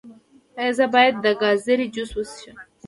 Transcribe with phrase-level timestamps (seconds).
[0.59, 2.57] ایا زه باید د ګازرې جوس وڅښم؟